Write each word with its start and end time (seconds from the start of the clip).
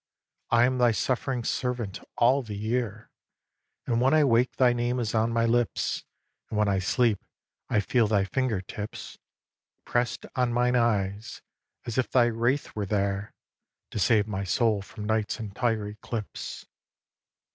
I 0.49 0.65
am 0.65 0.79
thy 0.79 0.93
suffering 0.93 1.43
servant 1.43 1.99
all 2.17 2.41
the 2.41 2.57
year; 2.57 3.11
And 3.85 4.01
when 4.01 4.15
I 4.15 4.23
wake 4.23 4.55
thy 4.55 4.73
name 4.73 4.99
is 4.99 5.13
on 5.13 5.31
my 5.31 5.45
lips, 5.45 6.05
And 6.49 6.57
when 6.57 6.67
I 6.67 6.79
sleep 6.79 7.19
I 7.69 7.81
feel 7.81 8.07
thy 8.07 8.23
finger 8.25 8.61
tips 8.61 9.19
Press'd 9.85 10.25
on 10.35 10.53
mine 10.53 10.75
eyes, 10.75 11.43
as 11.85 11.99
if 11.99 12.09
thy 12.09 12.25
wraith 12.25 12.75
were 12.75 12.87
there, 12.87 13.35
To 13.91 13.99
save 13.99 14.25
my 14.27 14.43
soul 14.43 14.81
from 14.81 15.05
night's 15.05 15.39
entire 15.39 15.89
eclipse. 15.89 16.65